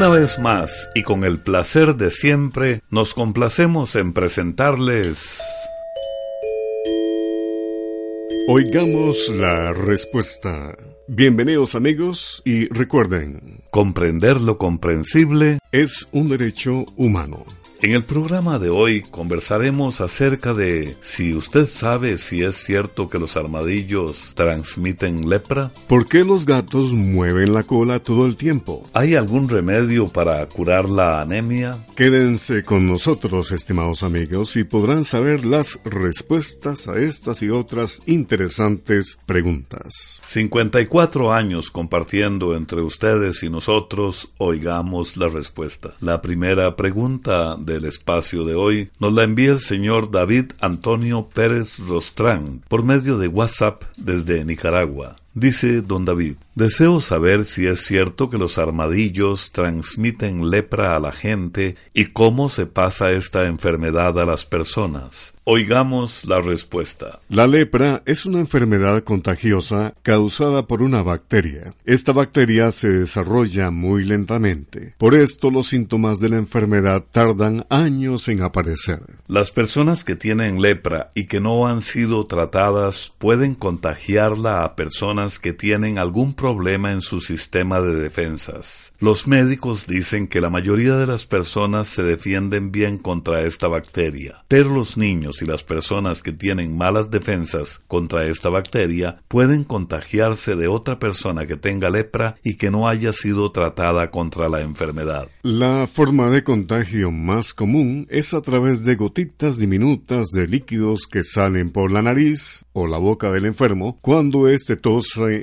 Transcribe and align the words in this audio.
Una 0.00 0.08
vez 0.08 0.38
más, 0.38 0.88
y 0.94 1.02
con 1.02 1.24
el 1.24 1.40
placer 1.40 1.94
de 1.94 2.10
siempre, 2.10 2.80
nos 2.88 3.12
complacemos 3.12 3.96
en 3.96 4.14
presentarles... 4.14 5.38
Oigamos 8.48 9.28
la 9.28 9.74
respuesta. 9.74 10.74
Bienvenidos 11.06 11.74
amigos 11.74 12.40
y 12.46 12.66
recuerden, 12.68 13.62
comprender 13.70 14.40
lo 14.40 14.56
comprensible 14.56 15.58
es 15.70 16.08
un 16.12 16.30
derecho 16.30 16.86
humano. 16.96 17.44
En 17.82 17.92
el 17.92 18.04
programa 18.04 18.58
de 18.58 18.68
hoy 18.68 19.00
conversaremos 19.00 20.02
acerca 20.02 20.52
de 20.52 20.96
si 21.00 21.32
usted 21.32 21.64
sabe 21.64 22.18
si 22.18 22.42
es 22.42 22.56
cierto 22.56 23.08
que 23.08 23.18
los 23.18 23.38
armadillos 23.38 24.32
transmiten 24.34 25.30
lepra. 25.30 25.72
¿Por 25.88 26.06
qué 26.06 26.22
los 26.22 26.44
gatos 26.44 26.92
mueven 26.92 27.54
la 27.54 27.62
cola 27.62 27.98
todo 28.02 28.26
el 28.26 28.36
tiempo? 28.36 28.82
¿Hay 28.92 29.14
algún 29.14 29.48
remedio 29.48 30.08
para 30.08 30.46
curar 30.46 30.90
la 30.90 31.22
anemia? 31.22 31.86
Quédense 31.96 32.64
con 32.64 32.86
nosotros, 32.86 33.50
estimados 33.50 34.02
amigos, 34.02 34.56
y 34.56 34.64
podrán 34.64 35.04
saber 35.04 35.46
las 35.46 35.80
respuestas 35.84 36.86
a 36.86 36.98
estas 36.98 37.42
y 37.42 37.48
otras 37.48 38.02
interesantes 38.04 39.18
preguntas. 39.24 40.20
54 40.26 41.32
años 41.32 41.70
compartiendo 41.70 42.54
entre 42.54 42.82
ustedes 42.82 43.42
y 43.42 43.48
nosotros, 43.48 44.28
oigamos 44.36 45.16
la 45.16 45.30
respuesta. 45.30 45.94
La 46.00 46.20
primera 46.20 46.76
pregunta 46.76 47.56
del 47.70 47.84
espacio 47.84 48.44
de 48.44 48.54
hoy 48.54 48.90
nos 48.98 49.14
la 49.14 49.24
envía 49.24 49.52
el 49.52 49.60
señor 49.60 50.10
David 50.10 50.52
Antonio 50.60 51.28
Pérez 51.32 51.78
Rostrán 51.86 52.62
por 52.68 52.82
medio 52.82 53.16
de 53.18 53.28
WhatsApp 53.28 53.84
desde 53.96 54.44
Nicaragua. 54.44 55.16
Dice 55.40 55.80
don 55.80 56.04
David, 56.04 56.34
deseo 56.54 57.00
saber 57.00 57.46
si 57.46 57.66
es 57.66 57.86
cierto 57.86 58.28
que 58.28 58.36
los 58.36 58.58
armadillos 58.58 59.52
transmiten 59.52 60.50
lepra 60.50 60.94
a 60.94 61.00
la 61.00 61.12
gente 61.12 61.76
y 61.94 62.12
cómo 62.12 62.50
se 62.50 62.66
pasa 62.66 63.12
esta 63.12 63.46
enfermedad 63.46 64.20
a 64.20 64.26
las 64.26 64.44
personas. 64.44 65.32
Oigamos 65.44 66.26
la 66.26 66.42
respuesta. 66.42 67.18
La 67.30 67.46
lepra 67.46 68.02
es 68.04 68.26
una 68.26 68.38
enfermedad 68.38 69.02
contagiosa 69.02 69.94
causada 70.02 70.66
por 70.66 70.82
una 70.82 71.02
bacteria. 71.02 71.74
Esta 71.86 72.12
bacteria 72.12 72.70
se 72.70 72.88
desarrolla 72.88 73.70
muy 73.70 74.04
lentamente. 74.04 74.94
Por 74.98 75.14
esto 75.14 75.50
los 75.50 75.68
síntomas 75.68 76.20
de 76.20 76.28
la 76.28 76.36
enfermedad 76.36 77.04
tardan 77.10 77.66
años 77.70 78.28
en 78.28 78.42
aparecer. 78.42 79.00
Las 79.26 79.50
personas 79.50 80.04
que 80.04 80.14
tienen 80.14 80.60
lepra 80.60 81.10
y 81.14 81.26
que 81.26 81.40
no 81.40 81.66
han 81.66 81.80
sido 81.80 82.26
tratadas 82.26 83.14
pueden 83.18 83.54
contagiarla 83.54 84.62
a 84.62 84.76
personas 84.76 85.29
que 85.38 85.52
tienen 85.52 85.98
algún 85.98 86.34
problema 86.34 86.90
en 86.90 87.00
su 87.00 87.20
sistema 87.20 87.80
de 87.80 87.94
defensas. 87.94 88.92
Los 88.98 89.26
médicos 89.26 89.86
dicen 89.86 90.26
que 90.26 90.40
la 90.40 90.50
mayoría 90.50 90.96
de 90.96 91.06
las 91.06 91.26
personas 91.26 91.88
se 91.88 92.02
defienden 92.02 92.72
bien 92.72 92.98
contra 92.98 93.42
esta 93.42 93.68
bacteria, 93.68 94.44
pero 94.48 94.70
los 94.70 94.96
niños 94.96 95.42
y 95.42 95.46
las 95.46 95.64
personas 95.64 96.22
que 96.22 96.32
tienen 96.32 96.76
malas 96.76 97.10
defensas 97.10 97.82
contra 97.86 98.26
esta 98.26 98.48
bacteria 98.48 99.22
pueden 99.28 99.64
contagiarse 99.64 100.56
de 100.56 100.68
otra 100.68 100.98
persona 100.98 101.46
que 101.46 101.56
tenga 101.56 101.90
lepra 101.90 102.36
y 102.42 102.56
que 102.56 102.70
no 102.70 102.88
haya 102.88 103.12
sido 103.12 103.52
tratada 103.52 104.10
contra 104.10 104.48
la 104.48 104.60
enfermedad. 104.60 105.28
La 105.42 105.86
forma 105.86 106.28
de 106.30 106.44
contagio 106.44 107.10
más 107.10 107.54
común 107.54 108.06
es 108.10 108.34
a 108.34 108.42
través 108.42 108.84
de 108.84 108.96
gotitas 108.96 109.58
diminutas 109.58 110.28
de 110.28 110.46
líquidos 110.46 111.06
que 111.06 111.22
salen 111.22 111.70
por 111.70 111.92
la 111.92 112.02
nariz 112.02 112.64
o 112.72 112.86
la 112.86 112.98
boca 112.98 113.30
del 113.30 113.46
enfermo 113.46 113.98
cuando 114.00 114.48
éste 114.48 114.76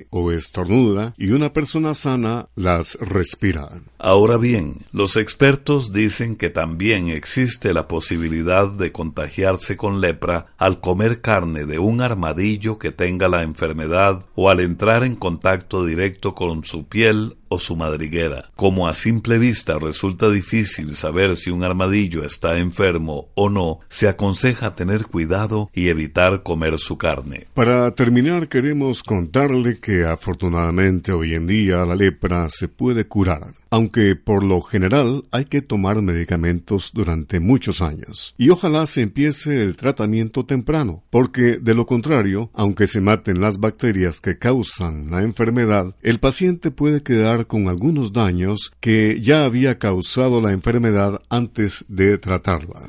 o 0.10 0.32
estornuda 0.32 1.14
y 1.18 1.32
una 1.32 1.54
persona 1.54 1.94
sana 1.94 2.48
las 2.56 2.96
respira. 2.96 3.70
Ahora 4.00 4.38
bien, 4.38 4.86
los 4.92 5.16
expertos 5.16 5.92
dicen 5.92 6.36
que 6.36 6.50
también 6.50 7.10
existe 7.10 7.74
la 7.74 7.88
posibilidad 7.88 8.70
de 8.70 8.92
contagiarse 8.92 9.76
con 9.76 10.02
lepra 10.02 10.48
al 10.58 10.80
comer 10.80 11.22
carne 11.22 11.66
de 11.66 11.80
un 11.80 12.02
armadillo 12.02 12.78
que 12.78 12.92
tenga 12.92 13.28
la 13.28 13.44
enfermedad 13.44 14.26
o 14.36 14.50
al 14.50 14.60
entrar 14.60 15.04
en 15.04 15.16
contacto 15.16 15.86
directo 15.86 16.36
con 16.36 16.64
su 16.64 16.86
piel 16.88 17.38
o 17.50 17.60
su 17.60 17.76
madriguera. 17.76 18.50
Como 18.56 18.88
a 18.88 18.94
simple 18.94 19.38
vista 19.38 19.80
resulta 19.80 20.30
difícil 20.30 20.96
saber 20.96 21.36
si 21.36 21.50
un 21.50 21.64
armadillo 21.64 22.24
está 22.24 22.58
enfermo 22.58 23.30
o 23.36 23.50
no, 23.50 23.80
se 23.90 24.08
aconseja 24.08 24.76
tener 24.76 25.06
cuidado 25.06 25.70
y 25.74 25.90
evitar 25.90 26.44
comer 26.44 26.78
su 26.78 26.98
carne. 26.98 27.48
Para 27.54 27.92
terminar, 27.92 28.48
queremos 28.48 29.04
contarle 29.04 29.80
que 29.80 30.06
afortunadamente 30.06 31.12
hoy 31.12 31.36
en 31.36 31.48
día 31.48 31.86
la 31.86 31.96
lepra 31.96 32.50
se 32.50 32.68
puede 32.68 33.06
curar, 33.08 33.54
aunque 33.70 34.16
por 34.16 34.44
lo 34.44 34.62
general 34.62 35.24
hay 35.32 35.46
que 35.46 35.62
tomar 35.62 36.02
medicamentos 36.02 36.92
durante 36.94 37.40
muchos 37.40 37.82
años. 37.82 38.34
Y 38.38 38.50
ojalá 38.50 38.86
se 38.86 39.02
empiece 39.02 39.64
el 39.64 39.76
tratamiento 39.76 40.46
temprano, 40.46 41.04
porque 41.10 41.58
de 41.60 41.74
lo 41.74 41.86
contrario, 41.86 42.50
aunque 42.54 42.88
se 42.88 43.02
maten 43.02 43.42
las 43.42 43.60
bacterias 43.60 44.22
que 44.22 44.38
causan 44.38 45.12
la 45.12 45.24
enfermedad, 45.24 45.96
el 46.02 46.20
paciente 46.20 46.72
puede 46.72 47.04
quedar 47.04 47.48
con 47.48 47.68
algunos 47.68 48.14
daños 48.14 48.74
que 48.80 49.20
ya 49.22 49.46
había 49.46 49.80
causado 49.80 50.42
la 50.42 50.52
enfermedad 50.52 51.22
antes 51.30 51.86
de 51.88 52.18
tratarla. 52.18 52.88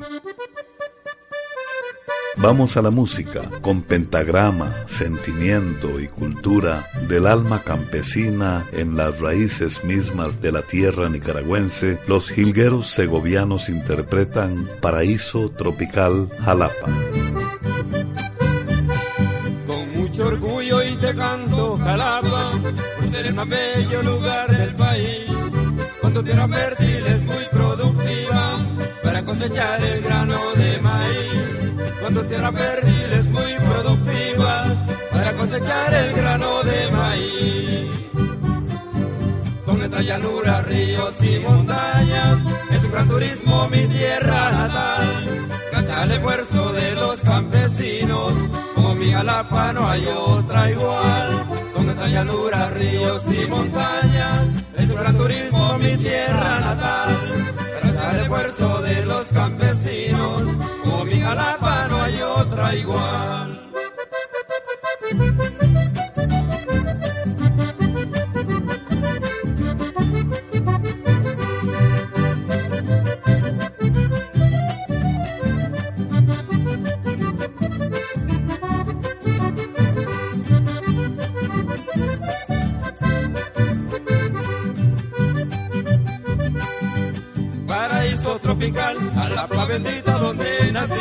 Vamos 2.41 2.77
a 2.77 2.83
la 2.83 2.91
música 2.91 3.51
con 3.61 3.83
pentagrama, 3.83 4.73
sentimiento 4.87 5.99
y 6.01 6.07
cultura 6.07 6.87
del 7.09 7.27
alma 7.27 7.63
campesina 7.65 8.67
en 8.73 8.97
las 8.97 9.21
raíces 9.21 9.85
mismas 9.85 10.41
de 10.41 10.53
la 10.53 10.63
tierra 10.63 11.09
nicaragüense. 11.09 11.99
Los 12.07 12.31
jilgueros 12.31 12.87
segovianos 12.89 13.69
interpretan 13.69 14.69
Paraíso 14.81 15.51
Tropical 15.51 16.29
Jalapa. 16.45 16.87
Con 19.67 19.93
mucho 19.97 20.27
orgullo 20.27 20.83
y 20.83 20.97
te 20.97 21.15
canto 21.15 21.77
Jalapa 21.79 22.53
ser 23.11 23.27
el 23.27 23.35
más 23.35 23.49
bello 23.49 24.03
lugar 24.03 24.57
del 24.57 24.75
país. 24.77 25.29
Tu 26.15 26.23
tierra 26.25 26.49
fértil 26.49 27.07
es 27.07 27.23
muy 27.25 27.45
productiva 27.53 28.78
para 29.03 29.25
cosechar 29.25 29.85
el 29.85 30.03
grano 30.03 30.41
de 30.55 30.79
maíz. 30.81 31.93
Con 32.03 32.15
tu 32.15 32.23
tierra 32.25 32.53
fértil 32.53 33.13
es 33.13 33.27
muy 33.27 33.55
productiva 33.55 34.65
para 35.11 35.33
cosechar 35.33 35.95
el 35.95 36.13
grano 36.15 36.63
de 36.63 36.91
maíz. 36.91 37.91
Con 39.65 39.79
nuestra 39.79 40.03
llanura, 40.03 40.63
ríos 40.63 41.15
y 41.23 41.39
montañas, 41.41 42.39
es 42.71 42.85
un 42.85 42.91
gran 42.91 43.09
turismo 43.09 43.69
mi 43.69 43.87
tierra 43.87 44.51
natal. 44.51 45.49
Gracias 45.71 45.99
al 45.99 46.11
esfuerzo 46.13 46.73
de 46.73 46.91
los 46.93 47.21
campesinos, 47.21 48.33
como 48.75 48.95
mi 48.95 49.13
Jalapa 49.13 49.73
no 49.73 49.89
hay 49.89 50.07
otra 50.07 50.71
igual 50.71 51.59
nuestra 51.89 52.09
llanura, 52.09 52.71
ríos 52.71 53.23
y 53.33 53.47
montañas, 53.47 54.49
es 54.77 54.91
un 54.91 54.97
gran 54.97 55.17
turismo 55.17 55.79
mi 55.79 55.97
tierra 55.97 56.61
natal. 56.61 57.55
Gracias 57.57 58.05
al 58.05 58.21
esfuerzo 58.21 58.78
de 58.89 59.05
los 59.05 59.27
campesinos, 59.29 60.43
como 60.85 61.05
mi 61.05 61.21
Jalapa 61.21 61.89
no 61.89 62.03
hay 62.03 62.21
otra 62.23 62.75
igual. 62.75 63.58
A 88.61 89.29
la 89.29 89.47
pla 89.47 89.65
bendita 89.67 90.13
donde 90.19 90.73
nací. 90.73 90.95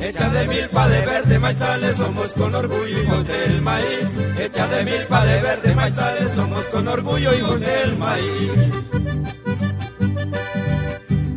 Hecha 0.00 0.28
de 0.28 0.46
milpa 0.46 0.88
de 0.88 1.06
verde 1.06 1.38
maizales, 1.38 1.96
somos 1.96 2.32
con 2.34 2.54
orgullo 2.54 3.02
hijos 3.02 3.26
del 3.26 3.62
maíz. 3.62 4.14
Hecha 4.38 4.68
de 4.68 4.84
milpa 4.84 5.24
de 5.24 5.40
verde 5.40 5.74
maizales, 5.74 6.28
somos 6.34 6.64
con 6.68 6.86
orgullo 6.86 7.34
hijos 7.34 7.60
del 7.60 7.96
maíz. 7.96 8.52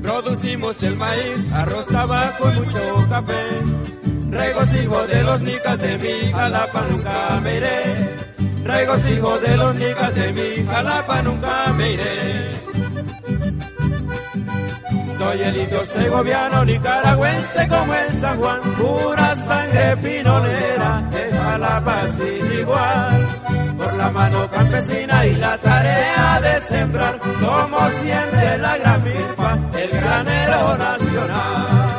Producimos 0.02 0.84
el 0.84 0.96
maíz, 0.98 1.54
arroz, 1.54 1.88
tabaco 1.88 2.52
y 2.52 2.60
mucho 2.60 3.06
café. 3.10 3.44
Regocijo 4.30 5.08
de 5.08 5.24
los 5.24 5.42
nicas 5.42 5.80
de 5.80 5.98
mi 5.98 6.32
jalapa 6.34 6.86
nunca 6.90 7.40
me 7.42 7.58
iré. 7.58 8.10
Regocijo 8.64 9.40
de 9.40 9.58
los 9.58 9.76
nicas 9.76 10.16
de 10.16 10.34
mi 10.34 10.68
jalapa 10.68 11.22
nunca 11.22 11.74
me 11.74 11.94
iré 11.94 12.71
soy 15.22 15.42
elito 15.42 15.86
segoviano, 15.86 16.66
nicaragüense 16.66 17.68
como 17.68 17.94
el 17.94 18.14
San 18.20 18.38
Juan, 18.40 18.62
pura 18.76 19.36
sangre 19.36 19.98
pinolera, 19.98 21.10
que 21.12 21.36
palapa 21.38 22.08
sin 22.18 22.60
igual. 22.60 23.28
Por 23.78 23.94
la 23.94 24.10
mano 24.10 24.50
campesina 24.50 25.26
y 25.28 25.36
la 25.36 25.58
tarea 25.60 26.42
de 26.42 26.60
sembrar, 26.62 27.20
somos 27.40 27.92
siempre 28.02 28.58
la 28.58 28.78
gran 28.78 29.04
milpa, 29.04 29.60
el 29.84 29.90
granero 29.90 30.78
nacional. 30.78 31.92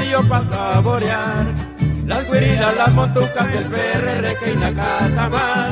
Bocadillos 0.00 0.26
para 0.26 0.44
saborear. 0.44 1.46
Las 2.06 2.30
guirilas, 2.30 2.76
las 2.76 2.92
montucas, 2.92 3.54
el 3.54 3.64
PRR 3.66 4.38
que 4.38 4.52
inacatamar. 4.52 5.70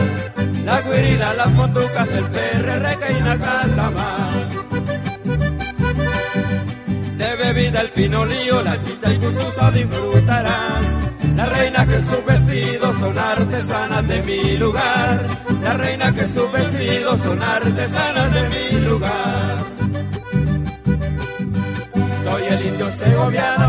Las 0.65 0.85
guirilas, 0.85 1.37
las 1.37 1.51
montucas, 1.53 2.09
el 2.09 2.25
PRR 2.27 2.99
que 2.99 3.13
inacatamar. 3.13 4.49
De 7.17 7.37
bebida 7.37 7.81
el 7.81 7.91
pinolío, 7.91 8.63
la 8.63 8.81
chicha 8.83 9.13
y 9.13 9.19
tu 9.19 9.31
susa 9.33 9.71
disfrutarás. 9.71 10.85
La 11.35 11.47
reina 11.47 11.87
que 11.87 12.01
sus 12.01 12.25
vestidos 12.25 12.97
son 12.99 13.19
artesanas 13.19 14.09
de 14.09 14.23
mi 14.23 14.57
lugar. 14.57 15.27
La 15.63 15.73
reina 15.75 16.13
que 16.13 16.25
sus 16.27 16.53
vestidos 16.53 17.21
son 17.21 17.43
artesanas 17.43 18.35
de 18.35 18.49
mi 18.49 18.81
lugar. 18.85 19.65
Soy 22.25 22.43
el 22.43 22.67
indio 22.67 22.91
segoviano 22.93 23.69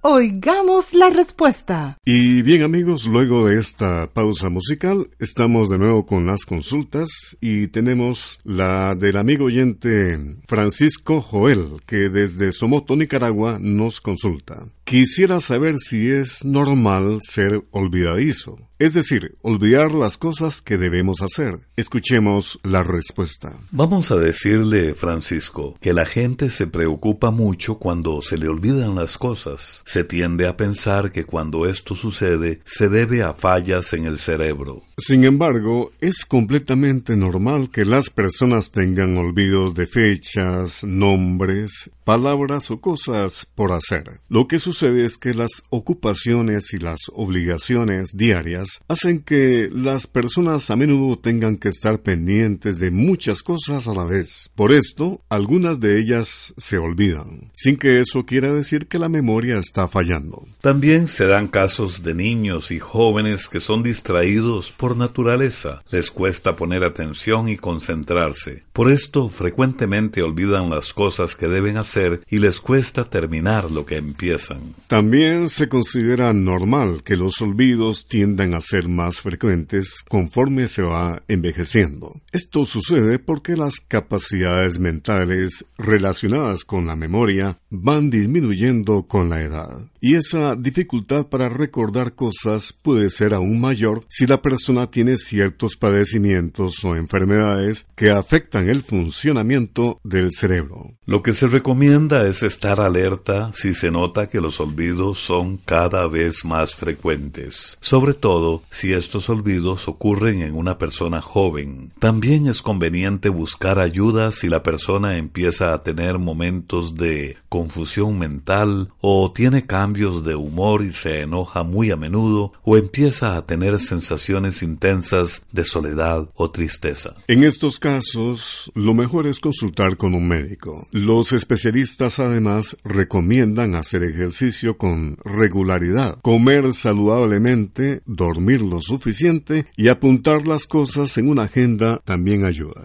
Oigamos 0.03 0.95
la 0.95 1.11
Respuesta. 1.11 1.99
Y 2.03 2.41
bien 2.41 2.63
amigos, 2.63 3.05
luego 3.05 3.45
de 3.45 3.59
esta 3.59 4.09
pausa 4.11 4.49
musical, 4.49 5.11
estamos 5.19 5.69
de 5.69 5.77
nuevo 5.77 6.07
con 6.07 6.25
las 6.25 6.43
consultas 6.43 7.37
y 7.39 7.67
tenemos 7.67 8.39
la 8.43 8.95
del 8.95 9.15
amigo 9.17 9.45
oyente 9.45 10.19
Francisco 10.47 11.21
Joel, 11.21 11.83
que 11.85 12.09
desde 12.09 12.51
Somoto, 12.51 12.95
Nicaragua, 12.95 13.59
nos 13.61 14.01
consulta. 14.01 14.65
Quisiera 14.85 15.39
saber 15.39 15.75
si 15.77 16.09
es 16.09 16.43
normal 16.43 17.19
ser 17.21 17.63
olvidadizo, 17.69 18.57
es 18.77 18.95
decir, 18.95 19.37
olvidar 19.43 19.93
las 19.93 20.17
cosas 20.17 20.59
que 20.59 20.77
debemos 20.77 21.21
hacer. 21.21 21.59
Escuchemos 21.77 22.59
la 22.63 22.83
respuesta. 22.83 23.53
Vamos 23.69 24.11
a 24.11 24.17
decirle, 24.17 24.95
Francisco, 24.95 25.77
que 25.79 25.93
la 25.93 26.05
gente 26.05 26.49
se 26.49 26.65
preocupa 26.65 27.29
mucho 27.29 27.75
cuando 27.75 28.23
se 28.23 28.39
le 28.39 28.49
olvidan 28.49 28.95
las 28.95 29.19
cosas. 29.19 29.83
Se 29.91 30.05
tiende 30.05 30.47
a 30.47 30.55
pensar 30.55 31.11
que 31.11 31.25
cuando 31.25 31.65
esto 31.65 31.97
sucede 31.97 32.61
se 32.63 32.87
debe 32.87 33.23
a 33.23 33.33
fallas 33.33 33.91
en 33.91 34.05
el 34.05 34.19
cerebro. 34.19 34.83
Sin 34.97 35.25
embargo, 35.25 35.91
es 35.99 36.23
completamente 36.23 37.17
normal 37.17 37.69
que 37.69 37.83
las 37.83 38.09
personas 38.09 38.71
tengan 38.71 39.17
olvidos 39.17 39.75
de 39.75 39.87
fechas, 39.87 40.85
nombres, 40.85 41.91
palabras 42.05 42.71
o 42.71 42.79
cosas 42.79 43.45
por 43.53 43.73
hacer. 43.73 44.21
Lo 44.29 44.47
que 44.47 44.59
sucede 44.59 45.03
es 45.03 45.17
que 45.17 45.33
las 45.33 45.63
ocupaciones 45.69 46.71
y 46.73 46.77
las 46.77 46.99
obligaciones 47.13 48.11
diarias 48.13 48.79
hacen 48.87 49.19
que 49.19 49.69
las 49.73 50.07
personas 50.07 50.71
a 50.71 50.77
menudo 50.77 51.19
tengan 51.19 51.57
que 51.57 51.67
estar 51.67 52.01
pendientes 52.01 52.79
de 52.79 52.91
muchas 52.91 53.43
cosas 53.43 53.89
a 53.89 53.93
la 53.93 54.05
vez. 54.05 54.51
Por 54.55 54.71
esto, 54.71 55.21
algunas 55.27 55.81
de 55.81 55.99
ellas 55.99 56.53
se 56.57 56.77
olvidan, 56.77 57.51
sin 57.53 57.75
que 57.75 57.99
eso 57.99 58.25
quiera 58.25 58.53
decir 58.53 58.87
que 58.87 58.97
la 58.97 59.09
memoria 59.09 59.57
está 59.57 59.80
fallando. 59.87 60.43
También 60.61 61.07
se 61.07 61.25
dan 61.25 61.47
casos 61.47 62.03
de 62.03 62.13
niños 62.13 62.71
y 62.71 62.79
jóvenes 62.79 63.47
que 63.47 63.59
son 63.59 63.83
distraídos 63.83 64.71
por 64.71 64.95
naturaleza. 64.95 65.83
Les 65.89 66.11
cuesta 66.11 66.55
poner 66.55 66.83
atención 66.83 67.49
y 67.49 67.57
concentrarse. 67.57 68.63
Por 68.73 68.91
esto 68.91 69.29
frecuentemente 69.29 70.21
olvidan 70.21 70.69
las 70.69 70.93
cosas 70.93 71.35
que 71.35 71.47
deben 71.47 71.77
hacer 71.77 72.21
y 72.29 72.39
les 72.39 72.59
cuesta 72.59 73.09
terminar 73.09 73.71
lo 73.71 73.85
que 73.85 73.97
empiezan. 73.97 74.75
También 74.87 75.49
se 75.49 75.67
considera 75.67 76.33
normal 76.33 77.03
que 77.03 77.17
los 77.17 77.41
olvidos 77.41 78.07
tiendan 78.07 78.53
a 78.53 78.61
ser 78.61 78.87
más 78.87 79.21
frecuentes 79.21 80.03
conforme 80.07 80.67
se 80.67 80.81
va 80.81 81.23
envejeciendo. 81.27 82.21
Esto 82.31 82.65
sucede 82.65 83.19
porque 83.19 83.55
las 83.55 83.79
capacidades 83.79 84.79
mentales 84.79 85.65
relacionadas 85.77 86.63
con 86.63 86.87
la 86.87 86.95
memoria 86.95 87.57
van 87.69 88.09
disminuyendo 88.09 89.03
con 89.03 89.29
la 89.29 89.41
edad. 89.41 89.70
uh, 89.71 89.79
Y 90.03 90.15
esa 90.15 90.55
dificultad 90.55 91.27
para 91.27 91.47
recordar 91.47 92.15
cosas 92.15 92.73
puede 92.73 93.11
ser 93.11 93.35
aún 93.35 93.61
mayor 93.61 94.03
si 94.09 94.25
la 94.25 94.41
persona 94.41 94.89
tiene 94.89 95.15
ciertos 95.17 95.77
padecimientos 95.77 96.83
o 96.83 96.95
enfermedades 96.95 97.85
que 97.95 98.09
afectan 98.09 98.67
el 98.67 98.81
funcionamiento 98.81 99.99
del 100.03 100.31
cerebro. 100.31 100.95
Lo 101.05 101.21
que 101.21 101.33
se 101.33 101.47
recomienda 101.47 102.27
es 102.27 102.41
estar 102.41 102.81
alerta 102.81 103.51
si 103.53 103.75
se 103.75 103.91
nota 103.91 104.27
que 104.27 104.41
los 104.41 104.59
olvidos 104.59 105.19
son 105.19 105.57
cada 105.57 106.07
vez 106.07 106.45
más 106.45 106.73
frecuentes, 106.73 107.77
sobre 107.79 108.15
todo 108.15 108.63
si 108.71 108.93
estos 108.93 109.29
olvidos 109.29 109.87
ocurren 109.87 110.41
en 110.41 110.55
una 110.55 110.79
persona 110.79 111.21
joven. 111.21 111.91
También 111.99 112.47
es 112.47 112.63
conveniente 112.63 113.29
buscar 113.29 113.77
ayuda 113.77 114.31
si 114.31 114.49
la 114.49 114.63
persona 114.63 115.17
empieza 115.17 115.75
a 115.75 115.83
tener 115.83 116.17
momentos 116.17 116.95
de 116.95 117.37
confusión 117.49 118.17
mental 118.17 118.89
o 118.99 119.31
tiene 119.31 119.67
cambios 119.67 119.90
de 119.93 120.35
humor 120.35 120.83
y 120.83 120.93
se 120.93 121.21
enoja 121.21 121.63
muy 121.63 121.91
a 121.91 121.95
menudo 121.95 122.53
o 122.63 122.77
empieza 122.77 123.35
a 123.35 123.45
tener 123.45 123.77
sensaciones 123.79 124.63
intensas 124.63 125.45
de 125.51 125.65
soledad 125.65 126.29
o 126.35 126.49
tristeza. 126.49 127.15
En 127.27 127.43
estos 127.43 127.79
casos, 127.79 128.71
lo 128.73 128.93
mejor 128.93 129.27
es 129.27 129.39
consultar 129.39 129.97
con 129.97 130.13
un 130.13 130.27
médico. 130.27 130.87
Los 130.91 131.33
especialistas 131.33 132.19
además 132.19 132.77
recomiendan 132.83 133.75
hacer 133.75 134.03
ejercicio 134.03 134.77
con 134.77 135.17
regularidad, 135.25 136.17
comer 136.21 136.73
saludablemente, 136.73 138.01
dormir 138.05 138.61
lo 138.61 138.81
suficiente 138.81 139.65
y 139.75 139.89
apuntar 139.89 140.47
las 140.47 140.67
cosas 140.67 141.17
en 141.17 141.29
una 141.29 141.43
agenda 141.43 142.01
también 142.05 142.45
ayuda. 142.45 142.81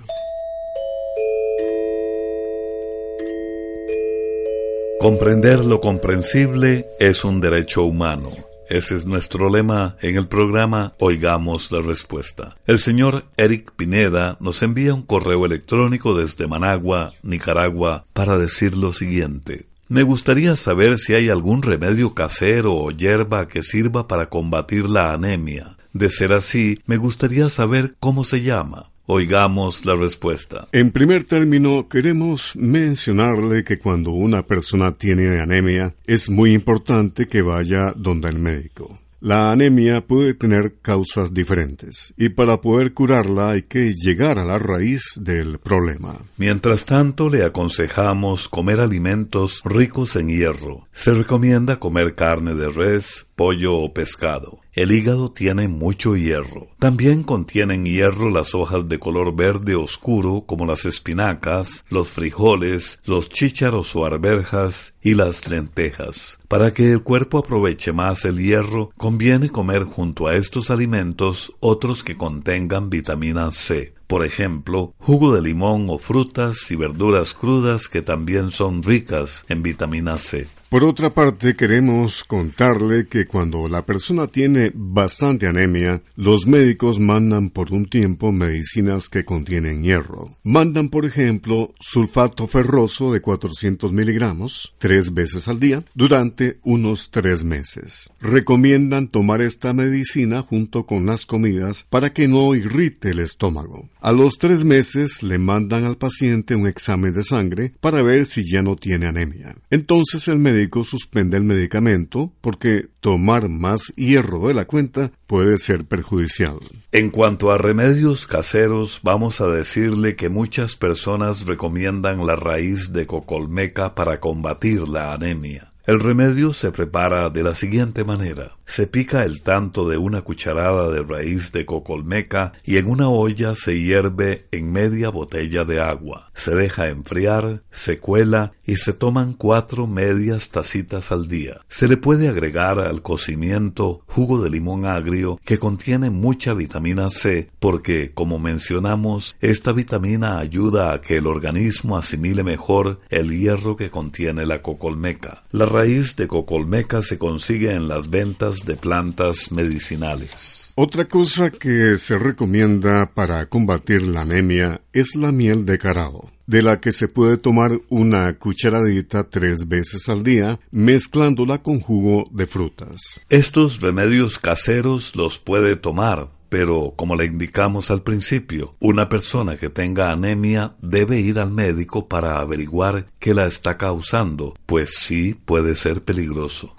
Comprender 5.07 5.65
lo 5.65 5.81
comprensible 5.81 6.85
es 6.99 7.25
un 7.25 7.41
derecho 7.41 7.85
humano. 7.85 8.33
Ese 8.69 8.97
es 8.97 9.07
nuestro 9.07 9.49
lema 9.49 9.97
en 10.03 10.17
el 10.17 10.27
programa 10.27 10.95
Oigamos 10.99 11.71
la 11.71 11.81
Respuesta. 11.81 12.57
El 12.67 12.81
señor 12.81 13.25
Eric 13.37 13.71
Pineda 13.77 14.37
nos 14.41 14.65
envía 14.65 14.95
un 14.95 15.03
correo 15.03 15.47
electrónico 15.47 16.19
desde 16.19 16.49
Managua, 16.49 17.13
Nicaragua, 17.23 18.05
para 18.15 18.37
decir 18.37 18.77
lo 18.77 18.93
siguiente. 18.93 19.67
Me 19.87 20.03
gustaría 20.03 20.57
saber 20.57 20.99
si 20.99 21.15
hay 21.15 21.29
algún 21.29 21.63
remedio 21.63 22.13
casero 22.13 22.75
o 22.75 22.91
hierba 22.91 23.47
que 23.47 23.63
sirva 23.63 24.09
para 24.09 24.29
combatir 24.29 24.91
la 24.91 25.13
anemia. 25.13 25.77
De 25.93 26.11
ser 26.11 26.33
así, 26.33 26.81
me 26.85 26.97
gustaría 26.97 27.49
saber 27.49 27.95
cómo 28.01 28.25
se 28.25 28.43
llama. 28.43 28.91
Oigamos 29.09 29.87
la 29.87 29.95
respuesta. 29.95 30.67
En 30.73 30.91
primer 30.91 31.23
término, 31.25 31.89
queremos 31.89 32.57
mencionarle 32.57 33.63
que 33.63 33.79
cuando 33.79 34.11
una 34.11 34.45
persona 34.45 34.99
tiene 34.99 35.39
anemia, 35.39 35.95
es 36.07 36.29
muy 36.29 36.53
importante 36.55 37.29
que 37.29 37.41
vaya 37.41 37.93
donde 37.95 38.29
el 38.29 38.39
médico. 38.41 39.01
La 39.21 39.51
anemia 39.51 40.07
puede 40.07 40.35
tener 40.35 40.75
causas 40.83 41.33
diferentes 41.33 42.13
y 42.17 42.29
para 42.29 42.61
poder 42.61 42.93
curarla 42.93 43.51
hay 43.51 43.63
que 43.63 43.93
llegar 43.93 44.39
a 44.39 44.45
la 44.45 44.59
raíz 44.59 45.03
del 45.17 45.59
problema. 45.59 46.15
Mientras 46.37 46.85
tanto, 46.85 47.31
le 47.31 47.43
aconsejamos 47.43 48.49
comer 48.49 48.79
alimentos 48.79 49.63
ricos 49.65 50.17
en 50.17 50.29
hierro. 50.29 50.87
Se 50.93 51.15
recomienda 51.15 51.81
comer 51.81 52.15
carne 52.15 52.55
de 52.55 52.69
res, 52.69 53.26
pollo 53.37 53.77
o 53.77 53.93
pescado. 53.93 54.59
El 54.73 54.93
hígado 54.93 55.31
tiene 55.31 55.69
mucho 55.69 56.17
hierro. 56.17 56.69
También 56.79 57.23
contienen 57.23 57.85
hierro 57.85 58.31
las 58.31 58.55
hojas 58.55 58.89
de 58.89 58.99
color 58.99 59.35
verde 59.37 59.75
oscuro 59.75 60.45
como 60.47 60.67
las 60.67 60.85
espinacas, 60.85 61.85
los 61.89 62.09
frijoles, 62.09 62.99
los 63.05 63.29
chícharos 63.29 63.95
o 63.95 64.05
arberjas 64.05 64.95
y 65.03 65.15
las 65.15 65.49
lentejas. 65.49 66.41
Para 66.49 66.75
que 66.75 66.93
el 66.93 67.03
cuerpo 67.03 67.39
aproveche 67.39 67.93
más 67.93 68.25
el 68.25 68.39
hierro, 68.39 68.91
conviene 68.97 69.51
comer 69.51 69.85
junto 69.85 70.27
a 70.27 70.35
estos 70.35 70.71
alimentos 70.71 71.53
otros 71.61 72.03
que 72.03 72.17
contengan 72.17 72.91
vitamina 72.91 73.51
C. 73.51 73.95
Por 74.07 74.25
ejemplo, 74.25 74.95
jugo 74.99 75.35
de 75.35 75.43
limón 75.43 75.89
o 75.91 75.99
frutas 75.99 76.71
y 76.71 76.77
verduras 76.77 77.35
crudas 77.35 77.89
que 77.89 78.03
también 78.03 78.53
son 78.53 78.83
ricas 78.83 79.45
en 79.49 79.63
vitamina 79.63 80.17
C. 80.19 80.47
Por 80.69 80.83
otra 80.83 81.11
parte, 81.11 81.55
queremos 81.55 82.25
contarle 82.25 83.07
que 83.07 83.25
cuando 83.25 83.69
la 83.69 83.87
persona 83.87 84.27
tiene 84.27 84.73
bastante 84.75 85.47
anemia, 85.47 86.03
los 86.17 86.49
médicos 86.49 86.99
mandan 86.99 87.51
por 87.51 87.73
un 87.73 87.87
tiempo 87.87 88.33
medicinas 88.33 89.09
que 89.09 89.25
contienen 89.25 89.85
hierro. 89.85 90.37
Mandan, 90.43 90.89
por 90.89 91.07
ejemplo, 91.07 91.73
sulfato 91.79 92.49
ferroso 92.49 93.13
de 93.13 93.21
400 93.21 93.93
miligramos, 93.93 94.75
tres 94.79 95.15
veces 95.15 95.47
al 95.47 95.61
día, 95.61 95.85
durante 95.95 96.59
unos 96.65 97.13
tres 97.13 97.45
meses. 97.45 98.11
Recomiendan 98.21 99.07
tomar 99.07 99.43
esta 99.43 99.73
medicina 99.73 100.43
junto 100.43 100.85
con 100.85 101.07
las 101.07 101.27
comidas 101.27 101.87
para 101.91 102.13
que 102.13 102.27
no 102.27 102.57
irrite 102.57 103.11
el 103.11 103.21
estómago. 103.21 103.89
A 104.01 104.11
los 104.11 104.39
tres 104.39 104.65
meses 104.65 105.23
le 105.23 105.39
mandan 105.39 105.85
al 105.85 105.97
paciente 105.97 106.57
un 106.57 106.67
examen 106.67 107.15
de 107.15 107.23
sangre 107.23 107.73
para 107.81 108.03
ver 108.03 108.27
si 108.27 108.43
ya 108.51 108.63
no 108.63 108.75
tiene 108.75 109.07
anemia. 109.07 109.55
Entonces 109.71 110.27
el 110.27 110.39
médico 110.57 110.85
suspende 110.85 111.37
el 111.37 111.45
medicamento 111.45 112.33
porque 112.41 112.89
tomar 113.01 113.49
más 113.49 113.93
hierro 113.95 114.49
de 114.49 114.55
la 114.55 114.65
cuenta 114.65 115.13
puede 115.27 115.59
ser 115.59 115.85
perjudicial. 115.85 116.59
En 116.93 117.11
cuanto 117.11 117.51
a 117.51 117.59
remedios 117.59 118.27
caseros, 118.27 119.01
vamos 119.03 119.43
a 119.43 119.49
decirle 119.49 120.17
que 120.17 120.31
muchas 120.31 120.77
personas 120.77 121.45
recomiendan 121.45 122.27
la 122.27 122.37
raíz 122.37 122.93
de 122.93 123.07
cocolmeca 123.07 123.95
para 123.95 124.19
combatir 124.19 124.89
la 124.89 125.13
anemia. 125.13 125.69
El 125.87 126.01
remedio 126.01 126.53
se 126.53 126.73
prepara 126.73 127.31
de 127.31 127.45
la 127.45 127.55
siguiente 127.55 128.03
manera. 128.03 128.57
Se 128.67 128.89
pica 128.89 129.23
el 129.23 129.45
tanto 129.45 129.89
de 129.89 129.97
una 129.97 130.23
cucharada 130.23 130.91
de 130.91 131.01
raíz 131.05 131.53
de 131.53 131.65
cocolmeca 131.65 132.53
y 132.65 132.79
en 132.79 132.87
una 132.87 133.09
olla 133.09 133.55
se 133.55 133.81
hierve 133.81 134.49
en 134.51 134.73
media 134.73 135.11
botella 135.11 135.65
de 135.65 135.81
agua. 135.81 136.33
Se 136.35 136.57
deja 136.57 136.89
enfriar, 136.89 137.63
se 137.71 138.01
cuela 138.01 138.55
y 138.65 138.79
se 138.79 138.93
toman 138.93 139.35
cuatro 139.35 139.87
medias 139.87 140.51
tacitas 140.51 141.13
al 141.13 141.29
día. 141.29 141.61
Se 141.69 141.87
le 141.87 141.97
puede 141.97 142.27
agregar 142.27 142.81
al 142.81 143.03
cocimiento 143.03 144.01
jugo 144.09 144.43
de 144.43 144.51
limón 144.51 144.87
agrio 144.87 145.39
que 145.45 145.61
contiene 145.61 146.11
mucha 146.11 146.53
vitamina 146.53 147.09
C 147.11 147.49
porque, 147.61 148.11
como 148.13 148.41
mencionamos, 148.41 149.37
esta 149.41 149.73
vitamina 149.73 150.41
ayuda 150.41 150.93
a 150.93 151.01
que 151.01 151.19
el 151.19 151.29
organismo 151.29 151.97
asimile 151.97 152.43
mejor 152.43 152.99
el 153.09 153.31
hierro 153.31 153.77
que 153.77 153.91
contiene 153.91 154.45
la 154.47 154.61
cocolmeca. 154.63 155.45
Raíz 155.77 156.17
de 156.17 156.27
cocolmeca 156.27 157.03
se 157.03 157.19
consigue 157.19 157.75
en 157.75 157.87
las 157.87 158.09
ventas 158.09 158.65
de 158.65 158.77
plantas 158.77 159.53
medicinales. 159.53 160.73
Otra 160.75 161.05
cosa 161.05 161.51
que 161.51 161.99
se 161.99 162.19
recomienda 162.19 163.13
para 163.13 163.45
combatir 163.47 164.01
la 164.03 164.23
anemia 164.23 164.81
es 164.95 165.15
la 165.17 165.33
miel 165.33 165.67
de 165.67 165.79
carao, 165.79 166.31
de 166.47 166.63
la 166.63 166.81
que 166.81 166.93
se 166.93 167.09
puede 167.09 167.37
tomar 167.37 167.73
una 167.91 168.39
cucharadita 168.39 169.25
tres 169.25 169.69
veces 169.69 170.09
al 170.09 170.23
día, 170.23 170.59
mezclándola 170.71 171.63
con 171.63 171.81
jugo 171.81 172.27
de 172.33 172.47
frutas. 172.47 173.21
Estos 173.29 173.83
remedios 173.83 174.39
caseros 174.39 175.15
los 175.15 175.39
puede 175.39 175.77
tomar, 175.77 176.31
pero 176.49 176.95
como 176.97 177.17
le 177.17 177.27
indicamos 177.27 177.91
al 177.91 178.03
principio, 178.03 178.77
una 178.81 179.09
persona 179.09 179.57
que 179.57 179.71
tenga 179.71 180.11
anemia 180.11 180.75
debe 180.81 181.21
ir 181.21 181.39
al 181.39 181.51
médico 181.51 182.09
para 182.09 182.39
averiguar 182.39 183.07
qué 183.19 183.35
la 183.35 183.47
está 183.47 183.77
causando, 183.77 184.55
pues 184.67 184.95
sí 184.97 185.35
puede 185.35 185.77
ser 185.77 186.03
peligroso. 186.05 186.75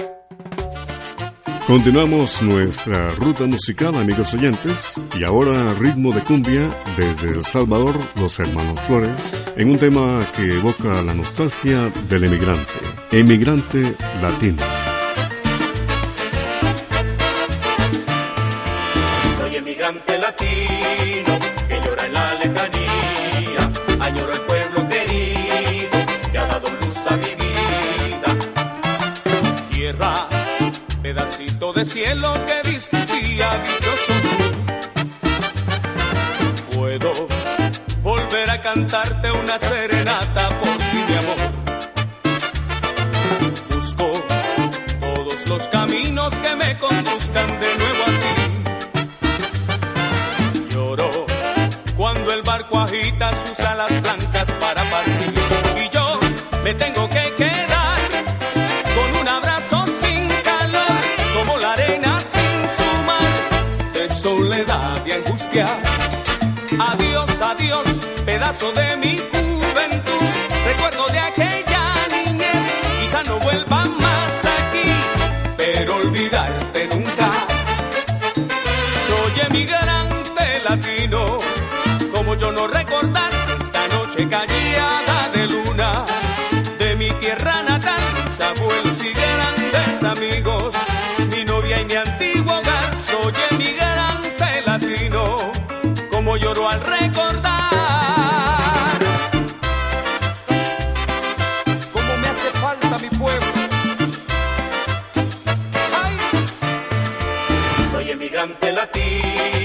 Continuamos 1.67 2.41
nuestra 2.43 3.13
ruta 3.15 3.43
musical, 3.43 3.93
amigos 3.95 4.33
oyentes, 4.33 4.93
y 5.19 5.25
ahora 5.25 5.73
ritmo 5.73 6.13
de 6.13 6.23
cumbia 6.23 6.69
desde 6.95 7.31
El 7.31 7.43
Salvador, 7.43 7.99
los 8.15 8.39
hermanos 8.39 8.79
Flores, 8.87 9.51
en 9.57 9.71
un 9.71 9.77
tema 9.77 10.25
que 10.37 10.59
evoca 10.59 11.01
la 11.01 11.13
nostalgia 11.13 11.89
del 12.09 12.23
emigrante, 12.23 12.71
emigrante 13.11 13.95
latino. 14.21 14.76
Latino 20.05 21.39
que 21.67 21.81
llora 21.81 22.05
en 22.05 22.13
la 22.13 22.33
lejanía, 22.35 23.71
añoro 23.99 24.33
el 24.33 24.41
pueblo 24.41 24.89
querido 24.89 25.97
que 26.31 26.37
ha 26.37 26.47
dado 26.47 26.69
luz 26.81 26.97
a 27.09 27.15
mi 27.17 27.35
vida. 27.35 28.29
Tierra 29.71 30.27
pedacito 31.01 31.73
de 31.73 31.85
cielo 31.85 32.33
que 32.45 32.69
discutía 32.69 33.49
dichoso. 33.65 34.13
Puedo 36.75 37.27
volver 38.01 38.49
a 38.49 38.61
cantarte 38.61 39.31
una 39.31 39.59
serenata 39.59 40.49
agita 53.57 53.63
sus 53.63 53.65
alas 53.65 54.01
blancas 54.01 54.51
para 54.59 54.83
partir. 54.89 55.33
Y 55.83 55.89
yo 55.89 56.19
me 56.63 56.73
tengo 56.73 57.09
que 57.09 57.33
quedar 57.35 57.97
con 58.95 59.21
un 59.21 59.27
abrazo 59.27 59.85
sin 59.85 60.27
calor, 60.43 61.01
como 61.35 61.57
la 61.57 61.73
arena 61.73 62.19
sin 62.19 62.59
su 62.77 63.03
mar, 63.03 63.93
de 63.93 64.09
soledad 64.09 65.05
y 65.05 65.11
angustia. 65.11 65.65
Adiós, 66.79 67.41
adiós, 67.41 67.87
pedazo 68.25 68.71
de 68.73 68.97
mi 68.97 69.17
juventud, 69.17 70.27
recuerdo 70.65 71.07
de 71.07 71.19
aquella 71.19 71.93
niñez, 72.11 72.65
quizá 73.01 73.23
no 73.23 73.39
vuelva 73.39 73.85
más 73.85 74.45
aquí, 74.45 74.89
pero 75.57 75.95
olvidarte 75.95 76.87
nunca. 76.87 77.31
Soy 79.07 79.45
emigrante 79.49 80.59
latino, 80.63 81.37
como 82.13 82.35
yo 82.35 82.51
no 82.51 82.67
recordar 82.67 83.36
noche 84.17 84.29
callada 84.29 85.29
de 85.29 85.47
luna 85.47 86.05
de 86.79 86.95
mi 86.95 87.09
tierra 87.19 87.63
natal, 87.63 87.99
mis 88.23 88.39
abuelos 88.39 89.03
y 89.03 89.13
grandes 89.13 90.03
amigos, 90.03 90.75
mi 91.31 91.43
novia 91.45 91.81
y 91.81 91.85
mi 91.85 91.93
antiguo 91.93 92.57
hogar. 92.57 92.97
Soy 92.97 93.33
emigrante 93.51 94.61
latino, 94.65 95.51
como 96.11 96.37
lloro 96.37 96.69
al 96.69 96.81
recordar. 96.81 97.57
Como 101.93 102.17
me 102.17 102.27
hace 102.27 102.49
falta 102.59 102.97
mi 102.99 103.09
pueblo. 103.09 103.47
Ay. 106.03 106.17
Soy 107.91 108.11
emigrante 108.11 108.71
latino 108.71 109.56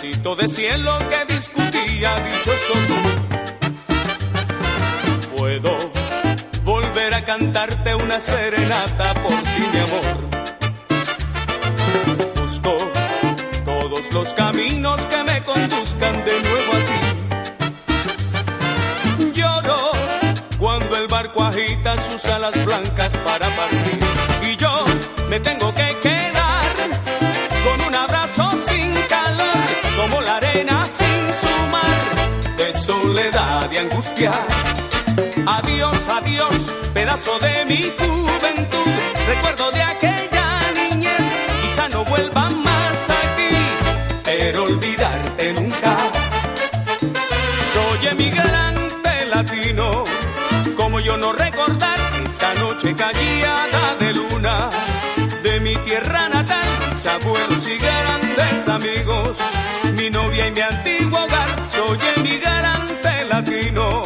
pedacito 0.00 0.36
de 0.36 0.48
cielo 0.48 0.98
que 1.08 1.24
discutía 1.34 2.16
dichoso 2.20 2.74
tú. 2.86 2.96
Puedo 5.36 5.76
volver 6.62 7.14
a 7.14 7.24
cantarte 7.24 7.94
una 7.94 8.20
serenata 8.20 9.14
por 9.14 9.42
ti, 9.42 9.64
mi 9.72 9.78
amor. 9.78 10.04
Busco 12.36 12.76
todos 13.64 14.12
los 14.12 14.34
caminos 14.34 15.00
que 15.06 15.22
me 15.24 15.42
conduzcan 15.42 16.24
de 16.24 16.42
nuevo 16.42 16.72
a 16.72 16.78
ti. 16.88 17.00
Lloro 19.34 19.90
cuando 20.58 20.96
el 20.96 21.08
barco 21.08 21.44
agita 21.44 21.96
sus 21.98 22.24
alas 22.26 22.64
blancas 22.64 23.16
para 23.18 23.48
partir. 23.56 23.98
Y 24.42 24.56
yo 24.56 24.84
me 25.28 25.40
tengo 25.40 25.74
que 25.74 25.98
quedar 26.00 26.57
soledad 33.28 33.70
y 33.72 33.76
angustia. 33.76 34.30
Adiós, 35.46 35.98
adiós, 36.08 36.54
pedazo 36.94 37.38
de 37.38 37.64
mi 37.66 37.82
juventud, 37.82 38.92
recuerdo 39.26 39.70
de 39.70 39.82
aquella 39.82 40.60
niñez, 40.74 41.26
quizá 41.62 41.88
no 41.88 42.04
vuelva 42.04 42.48
más 42.50 43.10
aquí, 43.10 43.54
pero 44.24 44.64
olvidarte 44.64 45.52
nunca. 45.54 45.96
emigrante 48.10 49.26
latino. 49.26 50.04
Como 50.76 51.00
yo 51.00 51.16
no 51.16 51.32
recordar 51.32 51.98
esta 52.24 52.54
noche 52.54 52.94
callada 52.94 53.96
de 54.00 54.14
luna 54.14 54.70
de 55.42 55.60
mi 55.60 55.74
tierra 55.76 56.28
natal, 56.28 56.68
mis 56.90 57.06
abuelos 57.06 57.68
y 57.68 57.76
grandes 57.76 58.68
amigos, 58.68 59.38
mi 59.96 60.08
novia 60.08 60.46
y 60.46 60.50
mi 60.52 60.60
antiguo 60.60 61.18
hogar, 61.24 61.48
soy 61.68 61.98
emigrante 62.16 62.97
latino. 63.40 63.97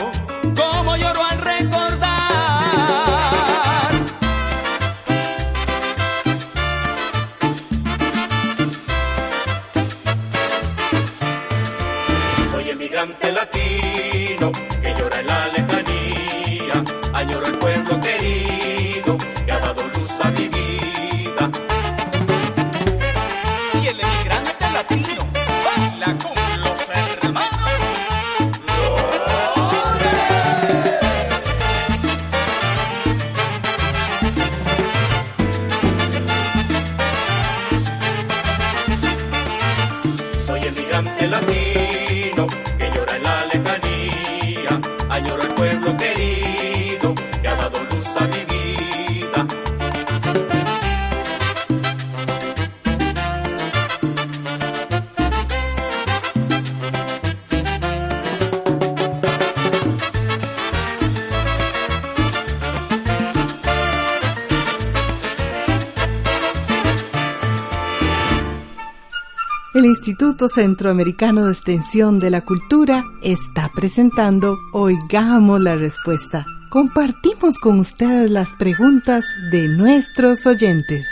Instituto 70.12 70.46
Centroamericano 70.46 71.46
de 71.46 71.53
Extensión 71.53 72.20
de 72.20 72.29
la 72.29 72.42
Cultura 72.42 73.03
está 73.22 73.70
presentando 73.75 74.59
Oigamos 74.75 75.59
la 75.59 75.75
Respuesta. 75.75 76.44
Compartimos 76.68 77.59
con 77.59 77.79
ustedes 77.79 78.31
las 78.31 78.51
preguntas 78.59 79.25
de 79.51 79.68
nuestros 79.68 80.44
oyentes. 80.44 81.09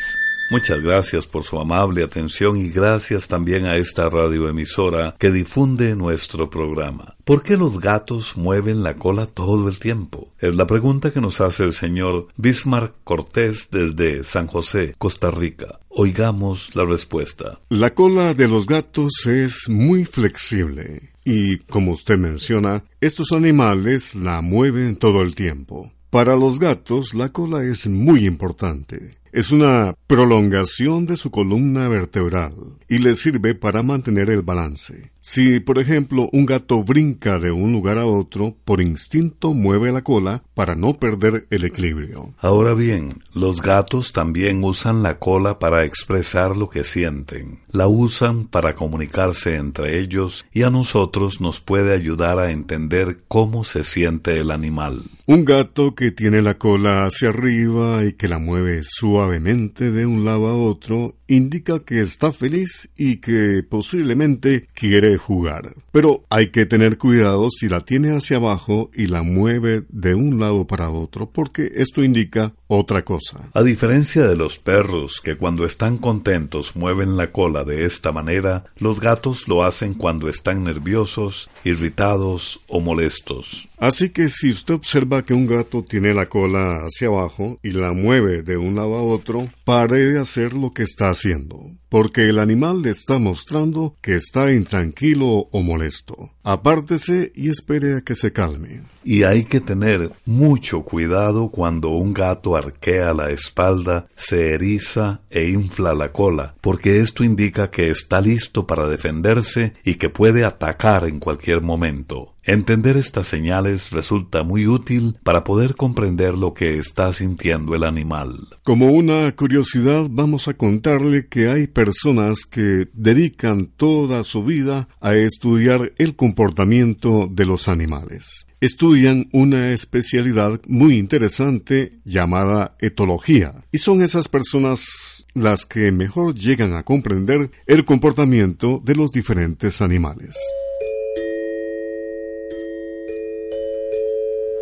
Muchas 0.50 0.80
gracias 0.80 1.28
por 1.28 1.44
su 1.44 1.60
amable 1.60 2.02
atención 2.02 2.56
y 2.56 2.70
gracias 2.70 3.28
también 3.28 3.66
a 3.66 3.76
esta 3.76 4.10
radioemisora 4.10 5.14
que 5.16 5.30
difunde 5.30 5.94
nuestro 5.94 6.50
programa. 6.50 7.14
¿Por 7.24 7.44
qué 7.44 7.56
los 7.56 7.78
gatos 7.78 8.36
mueven 8.36 8.82
la 8.82 8.96
cola 8.96 9.26
todo 9.26 9.68
el 9.68 9.78
tiempo? 9.78 10.32
Es 10.40 10.56
la 10.56 10.66
pregunta 10.66 11.12
que 11.12 11.20
nos 11.20 11.40
hace 11.40 11.62
el 11.62 11.72
señor 11.72 12.26
Bismarck 12.36 12.94
Cortés 13.04 13.68
desde 13.70 14.24
San 14.24 14.48
José, 14.48 14.96
Costa 14.98 15.30
Rica. 15.30 15.78
Oigamos 15.88 16.74
la 16.74 16.84
respuesta. 16.84 17.60
La 17.68 17.94
cola 17.94 18.34
de 18.34 18.48
los 18.48 18.66
gatos 18.66 19.26
es 19.26 19.68
muy 19.68 20.04
flexible 20.04 21.12
y, 21.24 21.58
como 21.58 21.92
usted 21.92 22.18
menciona, 22.18 22.82
estos 23.00 23.30
animales 23.30 24.16
la 24.16 24.40
mueven 24.40 24.96
todo 24.96 25.22
el 25.22 25.36
tiempo. 25.36 25.92
Para 26.10 26.34
los 26.34 26.58
gatos, 26.58 27.14
la 27.14 27.28
cola 27.28 27.62
es 27.62 27.86
muy 27.86 28.26
importante. 28.26 29.19
Es 29.32 29.52
una 29.52 29.94
prolongación 30.08 31.06
de 31.06 31.16
su 31.16 31.30
columna 31.30 31.88
vertebral 31.88 32.52
y 32.88 32.98
les 32.98 33.20
sirve 33.20 33.54
para 33.54 33.84
mantener 33.84 34.28
el 34.28 34.42
balance. 34.42 35.12
Si, 35.22 35.61
por 35.61 35.78
ejemplo, 35.78 36.28
un 36.33 36.46
gato 36.46 36.83
brinca 36.83 37.38
de 37.38 37.52
un 37.52 37.72
lugar 37.72 37.98
a 37.98 38.06
otro, 38.06 38.56
por 38.64 38.80
instinto 38.80 39.52
mueve 39.52 39.92
la 39.92 40.02
cola 40.02 40.42
para 40.54 40.74
no 40.74 40.94
perder 40.98 41.46
el 41.50 41.64
equilibrio. 41.64 42.35
Ahora 42.38 42.74
bien, 42.74 43.22
los 43.35 43.61
gatos 43.61 44.12
también 44.12 44.64
usan 44.64 45.02
la 45.02 45.18
cola 45.18 45.59
para 45.59 45.85
expresar 45.85 46.56
lo 46.56 46.70
que 46.70 46.85
sienten. 46.85 47.61
La 47.70 47.87
usan 47.87 48.46
para 48.46 48.74
comunicarse 48.74 49.56
entre 49.56 49.98
ellos 50.00 50.46
y 50.52 50.62
a 50.62 50.70
nosotros 50.70 51.40
nos 51.40 51.61
puede 51.61 51.94
ayudar 51.94 52.38
a 52.38 52.50
entender 52.50 53.20
cómo 53.28 53.64
se 53.64 53.85
siente 53.85 54.38
el 54.38 54.50
animal. 54.50 55.02
Un 55.26 55.44
gato 55.44 55.94
que 55.94 56.11
tiene 56.11 56.42
la 56.42 56.59
cola 56.59 57.04
hacia 57.04 57.28
arriba 57.28 58.04
y 58.04 58.14
que 58.14 58.26
la 58.26 58.38
mueve 58.40 58.80
suavemente 58.83 59.92
de 59.92 60.04
un 60.04 60.24
lado 60.24 60.48
a 60.48 60.56
otro 60.56 61.14
indica 61.28 61.78
que 61.78 62.00
está 62.00 62.33
feliz 62.33 62.90
y 62.96 63.18
que 63.18 63.62
posiblemente 63.62 64.66
quiere 64.74 65.09
jugar. 65.16 65.74
Pero 65.92 66.24
hay 66.30 66.50
que 66.50 66.66
tener 66.66 66.98
cuidado 66.98 67.48
si 67.50 67.68
la 67.68 67.80
tiene 67.80 68.16
hacia 68.16 68.36
abajo 68.36 68.90
y 68.94 69.06
la 69.06 69.22
mueve 69.22 69.84
de 69.88 70.14
un 70.14 70.38
lado 70.38 70.66
para 70.66 70.90
otro 70.90 71.30
porque 71.30 71.70
esto 71.74 72.02
indica 72.02 72.52
otra 72.66 73.04
cosa. 73.04 73.38
A 73.54 73.62
diferencia 73.62 74.26
de 74.26 74.36
los 74.36 74.58
perros 74.58 75.20
que 75.20 75.36
cuando 75.36 75.64
están 75.64 75.98
contentos 75.98 76.76
mueven 76.76 77.16
la 77.16 77.32
cola 77.32 77.64
de 77.64 77.84
esta 77.84 78.12
manera, 78.12 78.64
los 78.78 79.00
gatos 79.00 79.48
lo 79.48 79.64
hacen 79.64 79.94
cuando 79.94 80.28
están 80.28 80.64
nerviosos, 80.64 81.50
irritados 81.64 82.60
o 82.68 82.80
molestos. 82.80 83.69
Así 83.80 84.10
que 84.10 84.28
si 84.28 84.50
usted 84.50 84.74
observa 84.74 85.24
que 85.24 85.32
un 85.32 85.46
gato 85.46 85.82
tiene 85.82 86.12
la 86.12 86.26
cola 86.26 86.84
hacia 86.84 87.08
abajo 87.08 87.58
y 87.62 87.70
la 87.70 87.94
mueve 87.94 88.42
de 88.42 88.58
un 88.58 88.74
lado 88.74 88.94
a 88.96 89.02
otro, 89.02 89.48
pare 89.64 90.00
de 90.00 90.20
hacer 90.20 90.52
lo 90.52 90.74
que 90.74 90.82
está 90.82 91.08
haciendo, 91.08 91.72
porque 91.88 92.28
el 92.28 92.38
animal 92.38 92.82
le 92.82 92.90
está 92.90 93.18
mostrando 93.18 93.96
que 94.02 94.16
está 94.16 94.52
intranquilo 94.52 95.48
o 95.50 95.62
molesto. 95.62 96.30
Apártese 96.42 97.32
y 97.34 97.48
espere 97.48 97.96
a 97.96 98.00
que 98.02 98.14
se 98.14 98.32
calme. 98.34 98.82
Y 99.02 99.22
hay 99.22 99.44
que 99.44 99.60
tener 99.60 100.12
mucho 100.26 100.82
cuidado 100.82 101.50
cuando 101.50 101.88
un 101.88 102.12
gato 102.12 102.56
arquea 102.56 103.14
la 103.14 103.30
espalda, 103.30 104.08
se 104.14 104.52
eriza 104.52 105.22
e 105.30 105.48
infla 105.48 105.94
la 105.94 106.12
cola, 106.12 106.54
porque 106.60 107.00
esto 107.00 107.24
indica 107.24 107.70
que 107.70 107.88
está 107.88 108.20
listo 108.20 108.66
para 108.66 108.88
defenderse 108.88 109.72
y 109.84 109.94
que 109.94 110.10
puede 110.10 110.44
atacar 110.44 111.06
en 111.06 111.18
cualquier 111.18 111.62
momento. 111.62 112.34
Entender 112.50 112.96
estas 112.96 113.28
señales 113.28 113.92
resulta 113.92 114.42
muy 114.42 114.66
útil 114.66 115.14
para 115.22 115.44
poder 115.44 115.76
comprender 115.76 116.36
lo 116.36 116.52
que 116.52 116.78
está 116.78 117.12
sintiendo 117.12 117.76
el 117.76 117.84
animal. 117.84 118.48
Como 118.64 118.88
una 118.88 119.30
curiosidad, 119.36 120.08
vamos 120.10 120.48
a 120.48 120.54
contarle 120.54 121.28
que 121.28 121.48
hay 121.48 121.68
personas 121.68 122.46
que 122.46 122.88
dedican 122.92 123.66
toda 123.76 124.24
su 124.24 124.42
vida 124.42 124.88
a 125.00 125.14
estudiar 125.14 125.92
el 125.96 126.16
comportamiento 126.16 127.28
de 127.30 127.46
los 127.46 127.68
animales. 127.68 128.46
Estudian 128.60 129.28
una 129.32 129.70
especialidad 129.70 130.60
muy 130.66 130.96
interesante 130.96 132.00
llamada 132.04 132.74
etología, 132.80 133.64
y 133.70 133.78
son 133.78 134.02
esas 134.02 134.26
personas 134.26 135.24
las 135.34 135.66
que 135.66 135.92
mejor 135.92 136.34
llegan 136.34 136.74
a 136.74 136.82
comprender 136.82 137.52
el 137.68 137.84
comportamiento 137.84 138.82
de 138.84 138.96
los 138.96 139.12
diferentes 139.12 139.80
animales. 139.80 140.36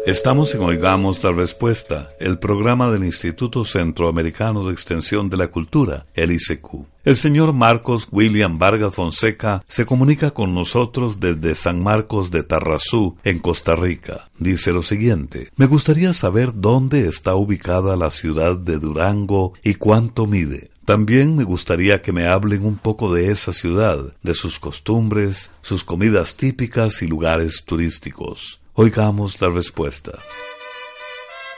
Estamos 0.08 0.54
en 0.54 0.62
Oigamos 0.62 1.22
la 1.22 1.32
Respuesta, 1.32 2.08
el 2.18 2.38
programa 2.38 2.90
del 2.90 3.04
Instituto 3.04 3.66
Centroamericano 3.66 4.64
de 4.64 4.72
Extensión 4.72 5.28
de 5.28 5.36
la 5.36 5.48
Cultura, 5.48 6.06
el 6.14 6.32
ICQ. 6.32 6.86
El 7.04 7.14
señor 7.14 7.52
Marcos 7.52 8.08
William 8.10 8.58
Vargas 8.58 8.94
Fonseca 8.94 9.62
se 9.66 9.84
comunica 9.84 10.30
con 10.30 10.54
nosotros 10.54 11.20
desde 11.20 11.54
San 11.54 11.82
Marcos 11.82 12.30
de 12.30 12.42
Tarrazú, 12.42 13.18
en 13.22 13.38
Costa 13.38 13.76
Rica. 13.76 14.30
Dice 14.38 14.72
lo 14.72 14.82
siguiente, 14.82 15.50
me 15.56 15.66
gustaría 15.66 16.14
saber 16.14 16.52
dónde 16.54 17.06
está 17.06 17.34
ubicada 17.34 17.94
la 17.94 18.10
ciudad 18.10 18.56
de 18.56 18.78
Durango 18.78 19.52
y 19.62 19.74
cuánto 19.74 20.24
mide. 20.24 20.70
También 20.86 21.36
me 21.36 21.44
gustaría 21.44 22.00
que 22.00 22.12
me 22.12 22.26
hablen 22.26 22.64
un 22.64 22.78
poco 22.78 23.12
de 23.12 23.30
esa 23.30 23.52
ciudad, 23.52 24.14
de 24.22 24.32
sus 24.32 24.58
costumbres, 24.58 25.50
sus 25.60 25.84
comidas 25.84 26.34
típicas 26.36 27.02
y 27.02 27.06
lugares 27.06 27.64
turísticos. 27.66 28.58
Oigamos 28.80 29.40
la 29.40 29.50
respuesta. 29.50 30.12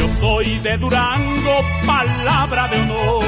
Yo 0.00 0.08
soy 0.18 0.58
de 0.60 0.78
Durango, 0.78 1.60
palabra 1.84 2.68
de 2.68 2.80
honor. 2.80 3.22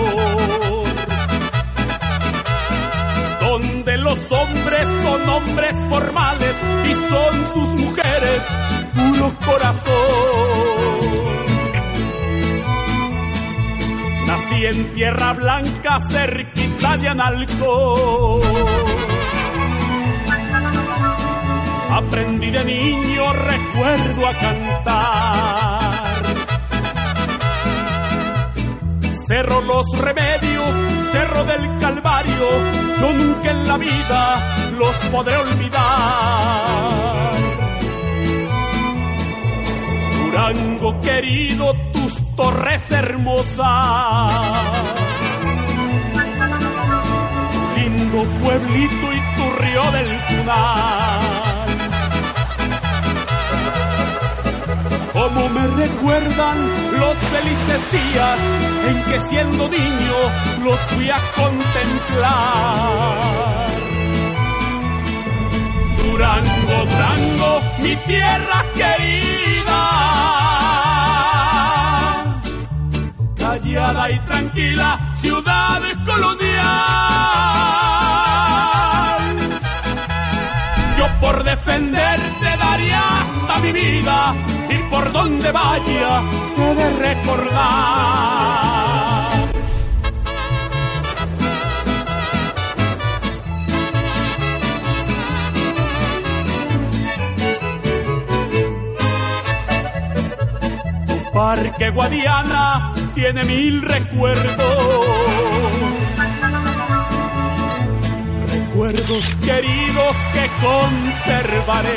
Donde 3.40 3.98
los 3.98 4.32
hombres 4.32 4.88
son 5.02 5.28
hombres 5.28 5.74
formales 5.90 6.54
y 6.88 6.94
son 6.94 7.52
sus 7.52 7.68
mujeres 7.82 8.42
puro 8.94 9.34
corazón. 9.44 9.92
Nací 14.26 14.64
en 14.64 14.94
Tierra 14.94 15.34
Blanca, 15.34 16.00
cerquita 16.08 16.96
de 16.96 17.08
Analco. 17.10 18.40
Aprendí 21.90 22.50
de 22.50 22.64
niño, 22.64 23.30
recuerdo 23.34 24.26
a 24.26 24.32
cantar. 24.32 25.21
Los 29.82 29.98
Remedios, 29.98 30.74
Cerro 31.10 31.44
del 31.44 31.78
Calvario, 31.80 32.48
yo 33.00 33.12
nunca 33.14 33.50
en 33.50 33.66
la 33.66 33.76
vida 33.78 34.70
los 34.78 34.96
podré 35.10 35.36
olvidar. 35.36 37.32
Durango 40.14 41.00
querido, 41.00 41.74
tus 41.92 42.36
torres 42.36 42.92
hermosas. 42.92 44.30
Lindo 47.76 48.24
pueblito 48.40 49.12
y 49.12 49.20
tu 49.36 49.50
río 49.62 49.90
del 49.90 50.20
Tunal. 50.28 51.51
Como 55.22 55.48
me 55.50 55.64
recuerdan 55.68 56.58
los 56.98 57.16
felices 57.16 57.92
días 57.92 58.38
en 58.88 59.04
que 59.04 59.20
siendo 59.28 59.68
niño 59.68 60.16
los 60.64 60.80
fui 60.80 61.08
a 61.10 61.18
contemplar. 61.36 62.28
Durango, 65.96 66.86
Durango, 66.90 67.60
mi 67.78 67.94
tierra 67.94 68.64
querida. 68.74 69.82
Callada 73.38 74.10
y 74.10 74.18
tranquila, 74.26 75.14
ciudad 75.18 75.82
colonial. 76.04 78.01
Por 81.22 81.44
defenderte 81.44 82.56
daría 82.58 83.00
hasta 83.20 83.58
mi 83.60 83.72
vida 83.72 84.34
y 84.68 84.78
por 84.90 85.12
donde 85.12 85.52
vaya 85.52 86.22
te 86.56 86.74
de 86.74 86.90
recordar. 86.98 88.42
Tu 101.06 101.32
Parque 101.32 101.90
Guadiana 101.90 102.92
tiene 103.14 103.44
mil 103.44 103.80
recuerdos. 103.82 105.71
Recuerdos 108.92 109.24
queridos 109.36 110.16
que 110.34 110.50
conservaré. 110.60 111.96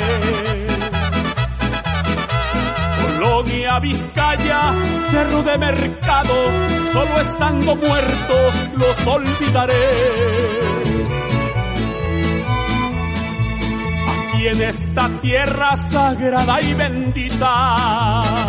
Colonia 3.02 3.78
Vizcaya, 3.80 4.72
Cerro 5.10 5.42
de 5.42 5.58
Mercado, 5.58 6.34
solo 6.94 7.20
estando 7.20 7.76
muerto 7.76 8.34
los 8.78 9.06
olvidaré. 9.06 9.74
Aquí 14.08 14.48
en 14.48 14.62
esta 14.62 15.10
tierra 15.20 15.76
sagrada 15.76 16.62
y 16.62 16.72
bendita, 16.72 18.46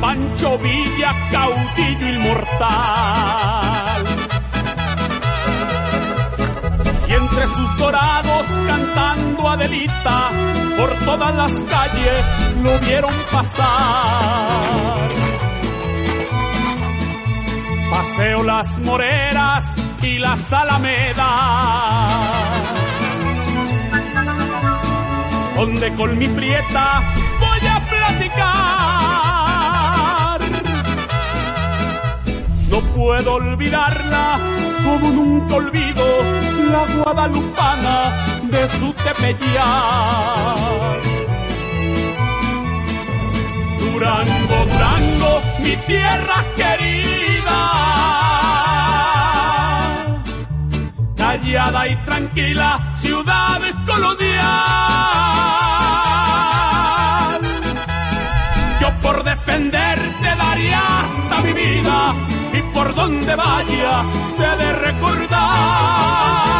Pancho 0.00 0.58
Villa, 0.58 1.12
caudillo 1.30 2.08
inmortal. 2.08 3.63
Adelita, 9.54 10.30
por 10.76 10.90
todas 11.04 11.32
las 11.36 11.52
calles 11.52 12.26
lo 12.64 12.76
vieron 12.80 13.14
pasar. 13.30 14.98
Paseo 17.88 18.42
las 18.42 18.76
moreras 18.80 19.64
y 20.02 20.18
las 20.18 20.52
alamedas. 20.52 21.24
Donde 25.54 25.94
con 25.94 26.18
mi 26.18 26.26
prieta 26.26 27.00
voy 27.38 27.68
a 27.68 27.80
platicar. 27.88 28.40
No 32.70 32.80
puedo 32.96 33.34
olvidarla 33.34 34.40
como 34.82 35.10
nunca 35.10 35.54
olvido 35.54 36.04
la 36.72 36.86
guadalupana 36.96 38.33
de 38.54 38.70
su 38.78 38.92
tepellar. 38.92 40.54
Durango, 43.80 44.58
Durango, 44.70 45.32
mi 45.58 45.74
tierra 45.88 46.38
querida. 46.56 47.60
Callada 51.16 51.88
y 51.88 51.96
tranquila, 52.04 52.94
ciudad 52.96 53.60
colonial. 53.86 54.60
Yo 58.80 58.88
por 59.02 59.24
defenderte 59.24 60.28
daría 60.44 60.82
hasta 61.00 61.40
mi 61.42 61.52
vida 61.52 62.14
y 62.52 62.62
por 62.72 62.94
donde 62.94 63.34
vaya 63.34 64.04
te 64.38 64.56
de 64.62 64.72
recordar. 64.86 66.53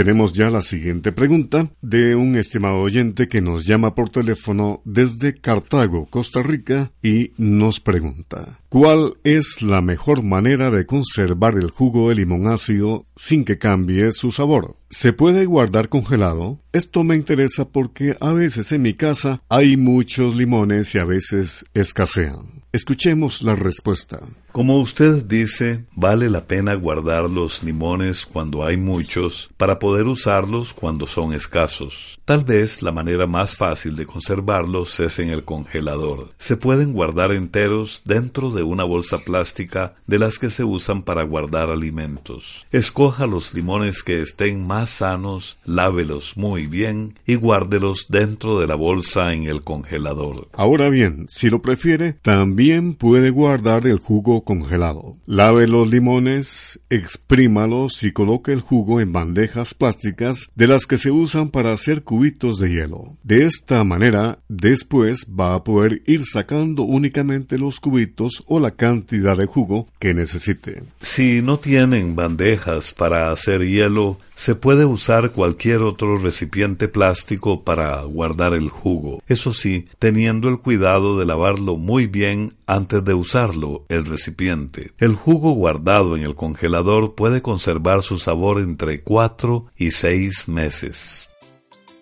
Tenemos 0.00 0.32
ya 0.32 0.48
la 0.48 0.62
siguiente 0.62 1.12
pregunta 1.12 1.68
de 1.82 2.14
un 2.14 2.34
estimado 2.38 2.78
oyente 2.78 3.28
que 3.28 3.42
nos 3.42 3.66
llama 3.66 3.94
por 3.94 4.08
teléfono 4.08 4.80
desde 4.86 5.34
Cartago, 5.34 6.06
Costa 6.06 6.42
Rica, 6.42 6.90
y 7.02 7.32
nos 7.36 7.80
pregunta, 7.80 8.60
¿cuál 8.70 9.18
es 9.24 9.60
la 9.60 9.82
mejor 9.82 10.22
manera 10.22 10.70
de 10.70 10.86
conservar 10.86 11.56
el 11.56 11.70
jugo 11.70 12.08
de 12.08 12.14
limón 12.14 12.46
ácido 12.46 13.04
sin 13.14 13.44
que 13.44 13.58
cambie 13.58 14.10
su 14.12 14.32
sabor? 14.32 14.74
¿Se 14.88 15.12
puede 15.12 15.44
guardar 15.44 15.90
congelado? 15.90 16.60
Esto 16.72 17.04
me 17.04 17.14
interesa 17.14 17.68
porque 17.68 18.16
a 18.20 18.32
veces 18.32 18.72
en 18.72 18.80
mi 18.80 18.94
casa 18.94 19.42
hay 19.50 19.76
muchos 19.76 20.34
limones 20.34 20.94
y 20.94 20.98
a 20.98 21.04
veces 21.04 21.66
escasean. 21.74 22.62
Escuchemos 22.72 23.42
la 23.42 23.54
respuesta. 23.54 24.20
Como 24.52 24.78
usted 24.78 25.24
dice, 25.26 25.84
vale 25.94 26.28
la 26.28 26.46
pena 26.46 26.74
guardar 26.74 27.30
los 27.30 27.62
limones 27.62 28.26
cuando 28.26 28.64
hay 28.64 28.76
muchos 28.76 29.48
para 29.56 29.78
poder 29.78 30.06
usarlos 30.06 30.72
cuando 30.72 31.06
son 31.06 31.32
escasos. 31.32 32.18
Tal 32.24 32.44
vez 32.44 32.82
la 32.82 32.90
manera 32.90 33.28
más 33.28 33.54
fácil 33.54 33.94
de 33.94 34.06
conservarlos 34.06 34.98
es 34.98 35.20
en 35.20 35.28
el 35.28 35.44
congelador. 35.44 36.32
Se 36.38 36.56
pueden 36.56 36.92
guardar 36.92 37.30
enteros 37.30 38.02
dentro 38.04 38.50
de 38.50 38.64
una 38.64 38.82
bolsa 38.82 39.18
plástica 39.18 39.94
de 40.08 40.18
las 40.18 40.38
que 40.38 40.50
se 40.50 40.64
usan 40.64 41.02
para 41.02 41.22
guardar 41.22 41.70
alimentos. 41.70 42.66
Escoja 42.72 43.26
los 43.26 43.54
limones 43.54 44.02
que 44.02 44.20
estén 44.20 44.66
más 44.66 44.90
sanos, 44.90 45.58
lávelos 45.64 46.36
muy 46.36 46.66
bien 46.66 47.18
y 47.24 47.36
guárdelos 47.36 48.06
dentro 48.08 48.58
de 48.58 48.66
la 48.66 48.74
bolsa 48.74 49.32
en 49.32 49.44
el 49.44 49.62
congelador. 49.62 50.48
Ahora 50.52 50.88
bien, 50.88 51.26
si 51.28 51.50
lo 51.50 51.62
prefiere, 51.62 52.14
también 52.14 52.94
puede 52.94 53.30
guardar 53.30 53.86
el 53.86 54.00
jugo 54.00 54.39
congelado. 54.44 55.16
Lave 55.26 55.66
los 55.66 55.88
limones, 55.88 56.80
exprímalos 56.90 58.02
y 58.02 58.12
coloque 58.12 58.52
el 58.52 58.60
jugo 58.60 59.00
en 59.00 59.12
bandejas 59.12 59.74
plásticas 59.74 60.50
de 60.54 60.66
las 60.66 60.86
que 60.86 60.98
se 60.98 61.10
usan 61.10 61.50
para 61.50 61.72
hacer 61.72 62.02
cubitos 62.02 62.58
de 62.58 62.70
hielo. 62.70 63.16
De 63.22 63.44
esta 63.44 63.84
manera, 63.84 64.38
después 64.48 65.26
va 65.28 65.54
a 65.54 65.64
poder 65.64 66.02
ir 66.06 66.24
sacando 66.26 66.82
únicamente 66.82 67.58
los 67.58 67.80
cubitos 67.80 68.42
o 68.46 68.60
la 68.60 68.72
cantidad 68.72 69.36
de 69.36 69.46
jugo 69.46 69.88
que 69.98 70.14
necesite. 70.14 70.82
Si 71.00 71.42
no 71.42 71.58
tienen 71.58 72.16
bandejas 72.16 72.92
para 72.92 73.32
hacer 73.32 73.66
hielo, 73.66 74.18
se 74.40 74.54
puede 74.54 74.86
usar 74.86 75.32
cualquier 75.32 75.82
otro 75.82 76.16
recipiente 76.16 76.88
plástico 76.88 77.62
para 77.62 78.00
guardar 78.04 78.54
el 78.54 78.70
jugo, 78.70 79.22
eso 79.26 79.52
sí, 79.52 79.86
teniendo 79.98 80.48
el 80.48 80.60
cuidado 80.60 81.18
de 81.18 81.26
lavarlo 81.26 81.76
muy 81.76 82.06
bien 82.06 82.54
antes 82.66 83.04
de 83.04 83.12
usarlo 83.12 83.84
el 83.90 84.06
recipiente. 84.06 84.92
El 84.96 85.14
jugo 85.14 85.52
guardado 85.52 86.16
en 86.16 86.22
el 86.22 86.36
congelador 86.36 87.14
puede 87.16 87.42
conservar 87.42 88.00
su 88.00 88.16
sabor 88.16 88.62
entre 88.62 89.02
4 89.02 89.66
y 89.76 89.90
6 89.90 90.48
meses. 90.48 91.29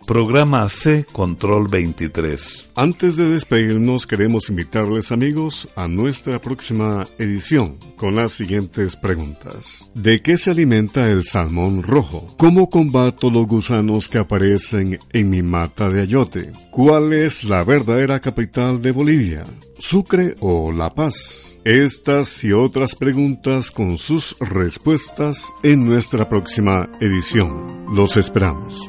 Programa 0.08 0.66
C 0.70 1.04
Control 1.12 1.68
23. 1.68 2.70
Antes 2.76 3.18
de 3.18 3.28
despedirnos, 3.28 4.06
queremos 4.06 4.48
invitarles 4.48 5.12
amigos 5.12 5.68
a 5.76 5.86
nuestra 5.86 6.38
próxima 6.38 7.06
edición 7.18 7.76
con 7.98 8.16
las 8.16 8.32
siguientes 8.32 8.96
preguntas. 8.96 9.92
¿De 9.94 10.22
qué 10.22 10.38
se 10.38 10.52
alimenta 10.52 11.10
el 11.10 11.24
salmón 11.24 11.82
rojo? 11.82 12.26
¿Cómo 12.38 12.70
combato 12.70 13.30
los 13.30 13.46
gusanos 13.46 14.08
que 14.08 14.16
aparecen 14.16 14.98
en 15.12 15.28
mi 15.28 15.42
mata 15.42 15.90
de 15.90 16.00
ayote? 16.00 16.52
¿Cuál 16.70 17.12
es 17.12 17.44
la 17.44 17.62
verdadera 17.62 18.18
capital 18.20 18.80
de 18.80 18.92
Bolivia? 18.92 19.44
¿Sucre 19.78 20.36
o 20.40 20.72
La 20.72 20.94
Paz? 20.94 21.60
Estas 21.64 22.42
y 22.44 22.52
otras 22.52 22.94
preguntas 22.94 23.70
con 23.70 23.98
sus 23.98 24.34
respuestas 24.40 25.52
en 25.62 25.84
nuestra 25.84 26.30
próxima 26.30 26.88
edición. 26.98 27.94
Los 27.94 28.16
esperamos. 28.16 28.88